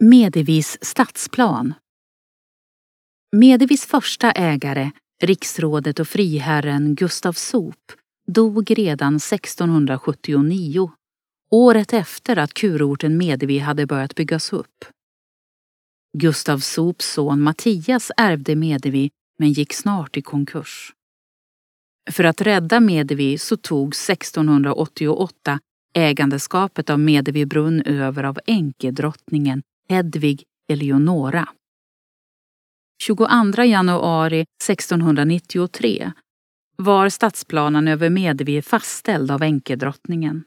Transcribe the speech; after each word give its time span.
Medevis 0.00 0.78
stadsplan 0.80 1.74
Medevis 3.36 3.86
första 3.86 4.32
ägare, 4.32 4.90
riksrådet 5.22 6.00
och 6.00 6.08
friherren 6.08 6.94
Gustav 6.94 7.32
Sop, 7.32 7.92
dog 8.26 8.78
redan 8.78 9.16
1679, 9.16 10.90
året 11.50 11.92
efter 11.92 12.36
att 12.36 12.54
kurorten 12.54 13.16
Medevi 13.16 13.58
hade 13.58 13.86
börjat 13.86 14.14
byggas 14.14 14.52
upp. 14.52 14.84
Gustav 16.18 16.58
Sops 16.58 17.12
son 17.12 17.42
Mattias 17.42 18.10
ärvde 18.16 18.56
Medevi 18.56 19.10
men 19.38 19.52
gick 19.52 19.72
snart 19.72 20.16
i 20.16 20.22
konkurs. 20.22 20.92
För 22.10 22.24
att 22.24 22.40
rädda 22.40 22.80
Medevi 22.80 23.38
så 23.38 23.56
tog 23.56 23.88
1688 23.88 25.60
ägandeskapet 25.94 26.90
av 26.90 27.00
Medevibrunn 27.00 27.82
över 27.82 28.24
av 28.24 28.38
änkedrottningen 28.46 29.62
Hedvig 29.90 30.44
Eleonora. 30.72 31.48
22 33.02 33.64
januari 33.64 34.44
1693 34.64 36.12
var 36.76 37.08
stadsplanen 37.08 37.88
över 37.88 38.10
Medevi 38.10 38.62
fastställd 38.62 39.30
av 39.30 39.42
änkedrottningen. 39.42 40.44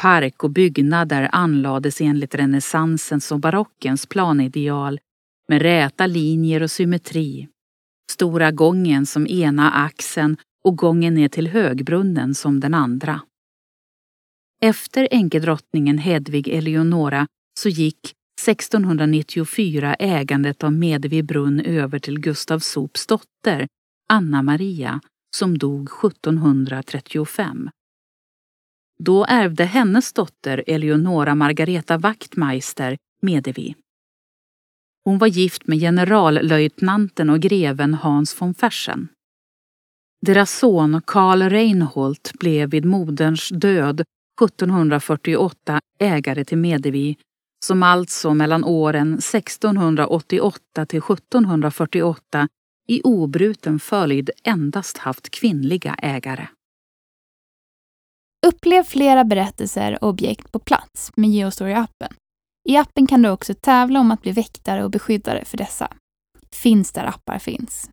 Park 0.00 0.44
och 0.44 0.50
byggnader 0.50 1.28
anlades 1.32 2.00
enligt 2.00 2.34
renässansens 2.34 3.32
och 3.32 3.40
barockens 3.40 4.06
planideal 4.06 5.00
med 5.48 5.62
räta 5.62 6.06
linjer 6.06 6.62
och 6.62 6.70
symmetri. 6.70 7.48
Stora 8.12 8.50
gången 8.50 9.06
som 9.06 9.26
ena 9.26 9.70
axeln 9.70 10.36
och 10.64 10.76
gången 10.76 11.14
ner 11.14 11.28
till 11.28 11.48
Högbrunnen 11.48 12.34
som 12.34 12.60
den 12.60 12.74
andra. 12.74 13.20
Efter 14.62 15.08
änkedrottningen 15.10 15.98
Hedvig 15.98 16.48
Eleonora 16.48 17.26
så 17.60 17.68
gick 17.68 18.14
1694 18.48 19.94
ägandet 19.94 20.64
av 20.64 20.72
Medevi 20.72 21.22
brunn 21.22 21.60
över 21.60 21.98
till 21.98 22.20
Gustav 22.20 22.58
Sops 22.58 23.06
dotter, 23.06 23.66
Anna 24.08 24.42
Maria, 24.42 25.00
som 25.36 25.58
dog 25.58 25.88
1735. 26.04 27.70
Då 28.98 29.24
ärvde 29.24 29.64
hennes 29.64 30.12
dotter 30.12 30.64
Eleonora 30.66 31.34
Margareta 31.34 31.98
Wachtmeister 31.98 32.96
Medevi. 33.22 33.74
Hon 35.04 35.18
var 35.18 35.26
gift 35.26 35.66
med 35.66 35.80
generallöjtnanten 35.80 37.30
och 37.30 37.40
greven 37.40 37.94
Hans 37.94 38.40
von 38.42 38.54
Fersen. 38.54 39.08
Deras 40.26 40.58
son 40.58 41.02
Karl 41.06 41.42
Reinhold 41.42 42.30
blev 42.40 42.70
vid 42.70 42.84
moderns 42.84 43.48
död 43.48 44.00
1748 44.40 45.80
ägare 45.98 46.44
till 46.44 46.58
Medevi 46.58 47.16
som 47.66 47.82
alltså 47.82 48.34
mellan 48.34 48.64
åren 48.64 49.14
1688 49.14 50.86
till 50.86 50.98
1748 50.98 52.48
i 52.88 53.02
obruten 53.02 53.80
följd 53.80 54.30
endast 54.44 54.98
haft 54.98 55.30
kvinnliga 55.30 55.94
ägare. 55.94 56.48
Upplev 58.46 58.84
flera 58.84 59.24
berättelser 59.24 59.98
och 60.04 60.08
objekt 60.08 60.52
på 60.52 60.58
plats 60.58 61.12
med 61.16 61.30
Geostory-appen. 61.30 62.12
I 62.68 62.76
appen 62.76 63.06
kan 63.06 63.22
du 63.22 63.30
också 63.30 63.54
tävla 63.54 64.00
om 64.00 64.10
att 64.10 64.22
bli 64.22 64.32
väktare 64.32 64.84
och 64.84 64.90
beskyddare 64.90 65.44
för 65.44 65.56
dessa. 65.56 65.92
Finns 66.50 66.92
där 66.92 67.04
appar 67.04 67.38
finns. 67.38 67.90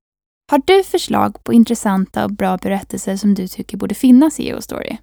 Har 0.52 0.62
du 0.66 0.84
förslag 0.84 1.44
på 1.44 1.54
intressanta 1.54 2.26
och 2.26 2.32
bra 2.32 2.58
berättelser 2.58 3.18
som 3.18 3.34
du 3.34 3.48
tycker 3.48 3.78
borde 3.78 3.96
finnas 3.96 4.40
i 4.40 4.44
Geostory? 4.44 4.98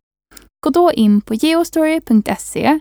Gå 0.60 0.70
då 0.70 0.92
in 0.92 1.20
på 1.20 1.34
geostory.se, 1.34 2.80